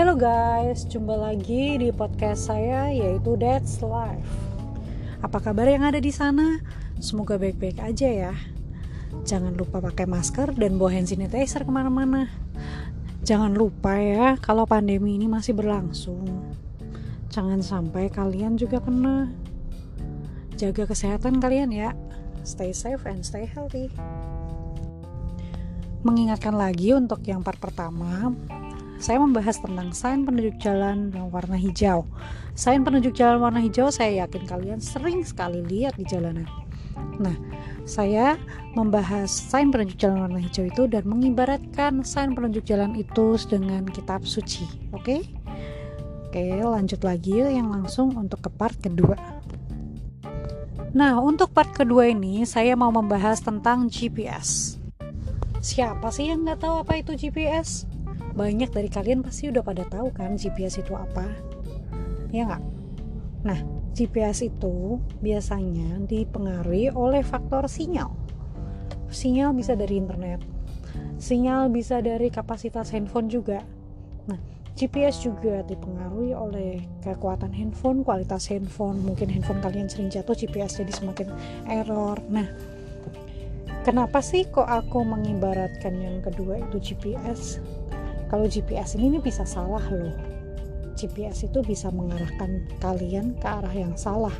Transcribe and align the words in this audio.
Hello 0.00 0.16
guys, 0.16 0.88
jumpa 0.88 1.12
lagi 1.12 1.76
di 1.76 1.92
podcast 1.92 2.48
saya 2.48 2.88
yaitu 2.88 3.36
That's 3.36 3.84
Life. 3.84 4.32
Apa 5.20 5.44
kabar 5.44 5.68
yang 5.68 5.84
ada 5.84 6.00
di 6.00 6.08
sana? 6.08 6.56
Semoga 6.96 7.36
baik-baik 7.36 7.76
aja 7.76 8.08
ya. 8.08 8.32
Jangan 9.28 9.52
lupa 9.52 9.76
pakai 9.84 10.08
masker 10.08 10.56
dan 10.56 10.80
bawa 10.80 10.96
hand 10.96 11.12
sanitizer 11.12 11.68
ke 11.68 11.72
mana-mana. 11.76 12.32
Jangan 13.28 13.52
lupa 13.52 13.92
ya, 14.00 14.40
kalau 14.40 14.64
pandemi 14.64 15.20
ini 15.20 15.28
masih 15.28 15.52
berlangsung. 15.52 16.48
Jangan 17.28 17.60
sampai 17.60 18.08
kalian 18.08 18.56
juga 18.56 18.80
kena. 18.80 19.28
Jaga 20.56 20.88
kesehatan 20.88 21.44
kalian 21.44 21.76
ya. 21.76 21.92
Stay 22.40 22.72
safe 22.72 23.04
and 23.04 23.20
stay 23.20 23.44
healthy. 23.44 23.92
Mengingatkan 26.00 26.56
lagi 26.56 26.96
untuk 26.96 27.20
yang 27.28 27.44
part 27.44 27.60
pertama, 27.60 28.32
saya 29.00 29.16
membahas 29.16 29.56
tentang 29.56 29.96
sign 29.96 30.28
penunjuk 30.28 30.60
jalan 30.60 31.08
yang 31.16 31.32
warna 31.32 31.56
hijau. 31.56 32.04
Sign 32.52 32.84
penunjuk 32.84 33.16
jalan 33.16 33.40
warna 33.40 33.64
hijau 33.64 33.88
saya 33.88 34.28
yakin 34.28 34.44
kalian 34.44 34.76
sering 34.76 35.24
sekali 35.24 35.64
lihat 35.64 35.96
di 35.96 36.04
jalanan. 36.04 36.44
Nah, 37.16 37.32
saya 37.88 38.36
membahas 38.76 39.32
sign 39.32 39.72
penunjuk 39.72 39.96
jalan 39.96 40.28
warna 40.28 40.40
hijau 40.44 40.68
itu 40.68 40.84
dan 40.84 41.08
mengibaratkan 41.08 42.04
sign 42.04 42.36
penunjuk 42.36 42.68
jalan 42.68 42.92
itu 42.92 43.40
dengan 43.48 43.88
kitab 43.88 44.20
suci. 44.28 44.68
Oke? 44.92 45.24
Oke, 46.28 46.60
lanjut 46.60 47.00
lagi 47.00 47.40
yang 47.40 47.72
langsung 47.72 48.14
untuk 48.14 48.44
ke 48.44 48.50
part 48.52 48.76
kedua. 48.78 49.16
Nah, 50.92 51.18
untuk 51.18 51.56
part 51.56 51.72
kedua 51.72 52.12
ini 52.12 52.44
saya 52.44 52.76
mau 52.76 52.92
membahas 52.92 53.40
tentang 53.40 53.88
GPS. 53.88 54.76
Siapa 55.58 56.12
sih 56.12 56.28
yang 56.28 56.44
nggak 56.44 56.62
tahu 56.62 56.74
apa 56.84 57.00
itu 57.00 57.16
GPS? 57.16 57.89
Banyak 58.34 58.70
dari 58.70 58.86
kalian 58.86 59.26
pasti 59.26 59.50
udah 59.50 59.62
pada 59.62 59.82
tahu 59.86 60.14
kan 60.14 60.38
GPS 60.38 60.80
itu 60.82 60.94
apa? 60.94 61.26
Ya 62.30 62.46
nggak? 62.46 62.62
Nah, 63.42 63.58
GPS 63.96 64.46
itu 64.46 65.02
biasanya 65.18 65.98
dipengaruhi 66.06 66.94
oleh 66.94 67.26
faktor 67.26 67.66
sinyal. 67.66 68.14
Sinyal 69.10 69.50
bisa 69.56 69.74
dari 69.74 69.98
internet, 69.98 70.38
sinyal 71.18 71.66
bisa 71.74 71.98
dari 71.98 72.30
kapasitas 72.30 72.94
handphone 72.94 73.26
juga. 73.26 73.58
Nah, 74.30 74.38
GPS 74.78 75.26
juga 75.26 75.66
dipengaruhi 75.66 76.30
oleh 76.30 76.86
kekuatan 77.02 77.50
handphone, 77.50 78.06
kualitas 78.06 78.46
handphone. 78.46 79.02
Mungkin 79.02 79.26
handphone 79.26 79.58
kalian 79.58 79.90
sering 79.90 80.06
jatuh, 80.06 80.38
GPS 80.38 80.78
jadi 80.78 80.92
semakin 80.94 81.28
error. 81.66 82.22
Nah, 82.30 82.46
Kenapa 83.80 84.20
sih 84.20 84.44
kok 84.44 84.68
aku 84.68 85.08
mengibaratkan 85.08 85.96
yang 85.96 86.20
kedua 86.20 86.60
itu 86.60 86.92
GPS? 86.92 87.64
Kalau 88.30 88.46
GPS 88.46 88.94
ini, 88.94 89.10
ini 89.10 89.18
bisa 89.18 89.42
salah 89.42 89.82
loh. 89.90 90.14
GPS 90.94 91.50
itu 91.50 91.66
bisa 91.66 91.90
mengarahkan 91.90 92.62
kalian 92.78 93.34
ke 93.34 93.46
arah 93.46 93.74
yang 93.74 93.98
salah. 93.98 94.34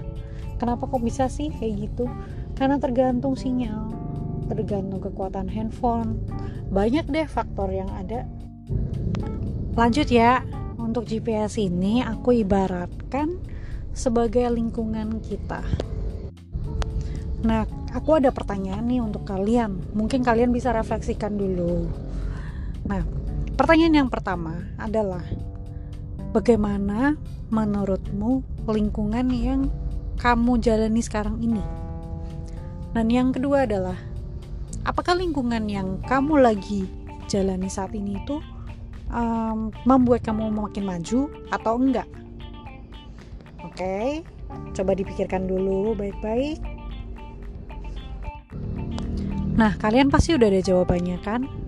Kenapa 0.62 0.86
kok 0.86 1.02
bisa 1.02 1.26
sih 1.26 1.50
kayak 1.50 1.90
gitu? 1.90 2.06
Karena 2.54 2.78
tergantung 2.78 3.34
sinyal, 3.34 3.90
tergantung 4.46 5.02
kekuatan 5.02 5.50
handphone. 5.50 6.22
Banyak 6.70 7.10
deh 7.10 7.26
faktor 7.26 7.74
yang 7.74 7.90
ada. 7.90 8.30
Lanjut 9.74 10.06
ya, 10.06 10.46
untuk 10.78 11.10
GPS 11.10 11.58
ini 11.58 12.04
aku 12.06 12.46
ibaratkan 12.46 13.42
sebagai 13.90 14.46
lingkungan 14.54 15.18
kita. 15.18 15.66
Nah, 17.40 17.64
aku 17.90 18.20
ada 18.20 18.30
pertanyaan 18.30 18.84
nih 18.84 19.00
untuk 19.00 19.24
kalian. 19.24 19.80
Mungkin 19.96 20.20
kalian 20.20 20.52
bisa 20.52 20.70
refleksikan 20.76 21.40
dulu. 21.40 21.88
Nah, 22.84 23.00
pertanyaan 23.60 23.92
yang 23.92 24.08
pertama 24.08 24.56
adalah 24.80 25.20
bagaimana 26.32 27.20
menurutmu 27.52 28.40
lingkungan 28.64 29.28
yang 29.28 29.68
kamu 30.16 30.56
jalani 30.64 31.04
sekarang 31.04 31.44
ini? 31.44 31.60
Dan 32.96 33.12
yang 33.12 33.36
kedua 33.36 33.68
adalah 33.68 34.00
apakah 34.88 35.12
lingkungan 35.12 35.68
yang 35.68 36.00
kamu 36.08 36.40
lagi 36.40 36.88
jalani 37.28 37.68
saat 37.68 37.92
ini 37.92 38.24
itu 38.24 38.40
um, 39.12 39.68
membuat 39.84 40.24
kamu 40.24 40.48
makin 40.48 40.88
maju 40.88 41.28
atau 41.52 41.76
enggak? 41.76 42.08
Oke, 43.60 44.24
coba 44.72 44.96
dipikirkan 44.96 45.44
dulu 45.44 45.92
baik-baik. 46.00 46.64
Nah, 49.52 49.76
kalian 49.76 50.08
pasti 50.08 50.32
udah 50.32 50.48
ada 50.48 50.64
jawabannya 50.64 51.20
kan? 51.20 51.60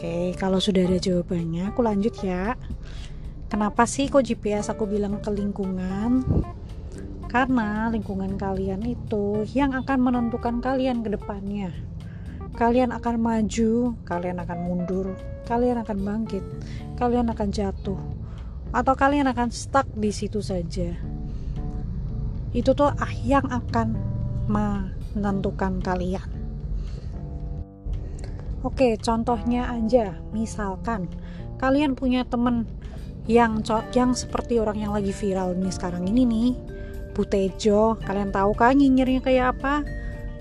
Oke, 0.00 0.32
kalau 0.40 0.56
sudah 0.56 0.88
ada 0.88 0.96
jawabannya, 0.96 1.68
aku 1.68 1.84
lanjut 1.84 2.24
ya. 2.24 2.56
Kenapa 3.52 3.84
sih 3.84 4.08
kok 4.08 4.24
GPS 4.24 4.72
aku 4.72 4.88
bilang 4.88 5.20
ke 5.20 5.28
lingkungan? 5.28 6.24
Karena 7.28 7.92
lingkungan 7.92 8.40
kalian 8.40 8.80
itu 8.88 9.44
yang 9.52 9.76
akan 9.76 10.00
menentukan 10.00 10.64
kalian 10.64 11.04
ke 11.04 11.12
depannya. 11.12 11.76
Kalian 12.56 12.96
akan 12.96 13.20
maju, 13.20 13.92
kalian 14.08 14.40
akan 14.40 14.58
mundur, 14.64 15.12
kalian 15.44 15.84
akan 15.84 16.00
bangkit, 16.00 16.44
kalian 16.96 17.28
akan 17.28 17.52
jatuh, 17.52 18.00
atau 18.72 18.94
kalian 18.96 19.28
akan 19.28 19.52
stuck 19.52 19.84
di 19.92 20.16
situ 20.16 20.40
saja. 20.40 20.96
Itu 22.56 22.72
tuh 22.72 22.88
ah, 22.88 23.12
yang 23.20 23.44
akan 23.52 24.00
menentukan 24.48 25.84
kalian. 25.84 26.39
Oke, 28.60 29.00
contohnya 29.00 29.72
aja, 29.72 30.20
misalkan 30.36 31.08
kalian 31.56 31.96
punya 31.96 32.28
temen 32.28 32.68
yang 33.24 33.64
yang 33.96 34.12
seperti 34.12 34.60
orang 34.60 34.84
yang 34.84 34.92
lagi 34.92 35.16
viral 35.16 35.56
nih 35.56 35.72
sekarang 35.72 36.04
ini 36.04 36.28
nih, 36.28 36.50
Butejo. 37.16 37.96
Kalian 38.04 38.28
tahu 38.28 38.52
kan 38.52 38.76
nyinyirnya 38.76 39.20
kayak 39.24 39.46
apa? 39.56 39.80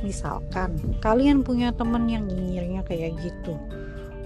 Misalkan 0.03 0.99
kalian 0.99 1.47
punya 1.47 1.71
temen 1.71 2.11
yang 2.11 2.27
nyinyirnya 2.27 2.83
kayak 2.83 3.15
gitu, 3.23 3.55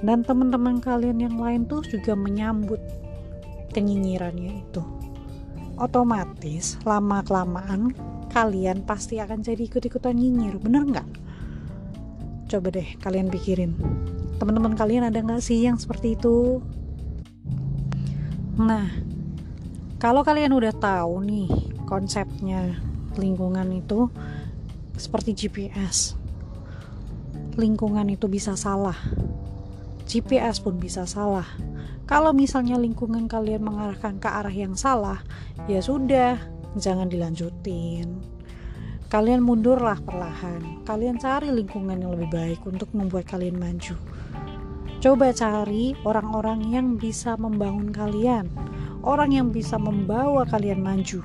dan 0.01 0.25
teman-teman 0.25 0.81
kalian 0.81 1.21
yang 1.21 1.37
lain 1.37 1.69
tuh 1.69 1.85
juga 1.85 2.17
menyambut 2.17 2.81
kenyinyirannya 3.77 4.65
itu. 4.65 4.81
Otomatis 5.77 6.81
lama 6.81 7.21
kelamaan 7.25 7.93
kalian 8.33 8.81
pasti 8.85 9.21
akan 9.21 9.45
jadi 9.45 9.69
ikut-ikutan 9.69 10.17
nyinyir 10.17 10.57
bener 10.57 10.81
nggak 10.85 11.09
coba 12.53 12.69
deh 12.69 12.85
kalian 13.01 13.33
pikirin. 13.33 13.73
Teman-teman 14.37 14.77
kalian 14.77 15.09
ada 15.09 15.17
nggak 15.17 15.41
sih 15.41 15.65
yang 15.65 15.81
seperti 15.81 16.13
itu? 16.13 16.61
Nah 18.61 18.93
kalau 19.97 20.21
kalian 20.21 20.53
udah 20.53 20.73
tahu 20.77 21.25
nih 21.25 21.49
konsepnya 21.89 22.77
lingkungan 23.17 23.65
itu 23.73 24.13
seperti 24.93 25.33
GPS 25.33 26.13
lingkungan 27.53 28.09
itu 28.09 28.25
bisa 28.25 28.57
salah. 28.57 28.97
GPS 30.09 30.57
pun 30.61 30.77
bisa 30.81 31.05
salah. 31.05 31.45
Kalau 32.09 32.33
misalnya 32.35 32.75
lingkungan 32.77 33.29
kalian 33.29 33.63
mengarahkan 33.63 34.19
ke 34.19 34.27
arah 34.27 34.51
yang 34.53 34.75
salah 34.75 35.23
ya 35.69 35.79
sudah 35.79 36.35
jangan 36.75 37.07
dilanjutin 37.07 38.19
kalian 39.13 39.45
mundurlah 39.45 40.01
perlahan. 40.01 40.81
Kalian 40.89 41.21
cari 41.21 41.53
lingkungan 41.53 42.01
yang 42.01 42.17
lebih 42.17 42.33
baik 42.33 42.65
untuk 42.65 42.89
membuat 42.97 43.29
kalian 43.29 43.61
maju. 43.61 43.93
Coba 44.97 45.29
cari 45.29 45.93
orang-orang 46.01 46.73
yang 46.73 46.97
bisa 46.97 47.37
membangun 47.37 47.93
kalian. 47.93 48.49
Orang 49.05 49.29
yang 49.29 49.53
bisa 49.53 49.77
membawa 49.77 50.49
kalian 50.49 50.81
maju. 50.81 51.21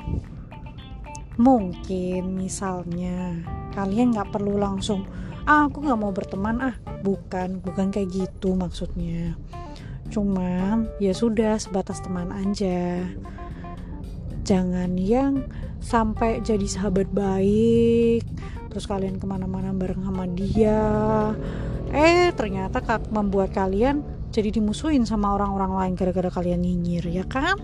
Mungkin 1.41 2.37
misalnya 2.37 3.41
kalian 3.72 4.12
nggak 4.12 4.37
perlu 4.37 4.60
langsung 4.60 5.09
ah 5.48 5.65
aku 5.65 5.81
nggak 5.81 5.97
mau 5.97 6.12
berteman. 6.12 6.60
Ah 6.60 6.77
bukan 7.01 7.65
bukan 7.65 7.89
kayak 7.89 8.12
gitu 8.12 8.53
maksudnya. 8.53 9.33
Cuman 10.12 10.92
ya 11.01 11.16
sudah 11.16 11.57
sebatas 11.57 12.04
teman 12.04 12.36
aja 12.36 13.01
jangan 14.48 14.97
yang 14.97 15.45
sampai 15.77 16.41
jadi 16.41 16.65
sahabat 16.65 17.12
baik 17.12 18.24
terus 18.72 18.89
kalian 18.89 19.21
ke 19.21 19.28
mana-mana 19.28 19.77
bareng 19.77 20.00
sama 20.00 20.24
dia 20.24 20.80
eh 21.92 22.33
ternyata 22.33 22.80
kak 22.80 23.12
membuat 23.12 23.53
kalian 23.53 24.00
jadi 24.33 24.48
dimusuhin 24.48 25.04
sama 25.04 25.36
orang-orang 25.36 25.77
lain 25.77 25.95
gara-gara 26.00 26.33
kalian 26.33 26.65
nyinyir 26.65 27.04
ya 27.12 27.28
kan 27.28 27.60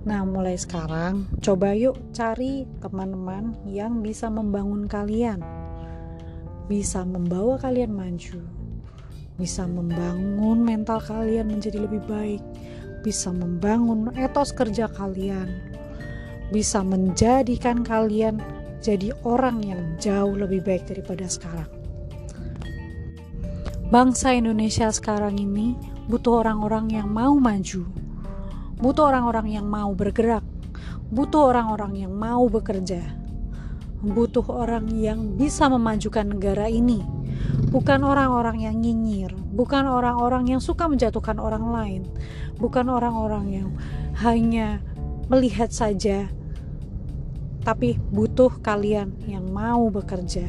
Nah, 0.00 0.24
mulai 0.24 0.56
sekarang 0.56 1.28
coba 1.44 1.76
yuk 1.76 1.92
cari 2.16 2.64
teman-teman 2.80 3.52
yang 3.68 4.00
bisa 4.00 4.32
membangun 4.32 4.88
kalian. 4.88 5.44
Bisa 6.72 7.04
membawa 7.04 7.60
kalian 7.60 7.92
maju. 7.92 8.40
Bisa 9.36 9.68
membangun 9.68 10.64
mental 10.64 11.04
kalian 11.04 11.52
menjadi 11.52 11.84
lebih 11.84 12.00
baik 12.08 12.40
bisa 13.00 13.32
membangun 13.32 14.12
etos 14.16 14.52
kerja 14.52 14.88
kalian, 14.92 15.48
bisa 16.52 16.84
menjadikan 16.84 17.80
kalian 17.84 18.40
jadi 18.80 19.12
orang 19.28 19.60
yang 19.64 19.80
jauh 20.00 20.32
lebih 20.32 20.64
baik 20.64 20.88
daripada 20.88 21.28
sekarang. 21.28 21.68
Bangsa 23.90 24.38
Indonesia 24.38 24.86
sekarang 24.94 25.36
ini 25.36 25.74
butuh 26.06 26.46
orang-orang 26.46 26.94
yang 26.94 27.10
mau 27.10 27.34
maju, 27.36 27.82
butuh 28.78 29.10
orang-orang 29.10 29.50
yang 29.50 29.66
mau 29.66 29.90
bergerak, 29.92 30.46
butuh 31.10 31.50
orang-orang 31.50 32.06
yang 32.06 32.12
mau 32.14 32.46
bekerja, 32.46 33.02
butuh 34.00 34.46
orang 34.46 34.88
yang 34.94 35.34
bisa 35.34 35.66
memajukan 35.66 36.38
negara 36.38 36.70
ini, 36.70 37.02
bukan 37.70 38.02
orang-orang 38.02 38.66
yang 38.66 38.76
nyinyir, 38.78 39.32
bukan 39.54 39.86
orang-orang 39.86 40.46
yang 40.50 40.60
suka 40.62 40.90
menjatuhkan 40.90 41.38
orang 41.38 41.70
lain, 41.70 42.02
bukan 42.58 42.90
orang-orang 42.90 43.46
yang 43.50 43.68
hanya 44.20 44.82
melihat 45.30 45.70
saja, 45.70 46.26
tapi 47.62 48.00
butuh 48.10 48.50
kalian 48.64 49.14
yang 49.28 49.46
mau 49.48 49.86
bekerja, 49.92 50.48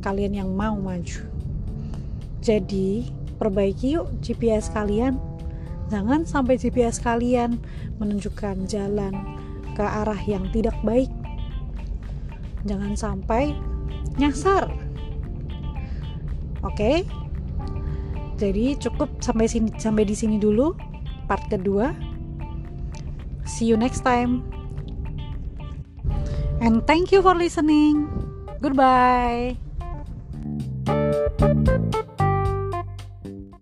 kalian 0.00 0.42
yang 0.44 0.50
mau 0.54 0.78
maju. 0.78 1.28
Jadi, 2.42 3.06
perbaiki 3.38 3.98
yuk 3.98 4.10
GPS 4.18 4.70
kalian. 4.70 5.14
Jangan 5.92 6.24
sampai 6.24 6.56
GPS 6.56 6.98
kalian 6.98 7.60
menunjukkan 8.00 8.64
jalan 8.64 9.12
ke 9.76 9.84
arah 9.84 10.18
yang 10.24 10.48
tidak 10.50 10.74
baik. 10.82 11.12
Jangan 12.66 12.96
sampai 12.96 13.54
nyasar. 14.18 14.81
Oke. 16.62 17.06
Jadi 18.38 18.74
cukup 18.78 19.22
sampai 19.22 19.46
sini 19.46 19.70
sampai 19.78 20.02
di 20.02 20.14
sini 20.18 20.38
dulu 20.38 20.74
part 21.30 21.46
kedua. 21.46 21.94
See 23.46 23.70
you 23.70 23.78
next 23.78 24.02
time. 24.02 24.42
And 26.62 26.86
thank 26.86 27.10
you 27.10 27.22
for 27.22 27.34
listening. 27.34 28.06
Goodbye. 28.62 29.58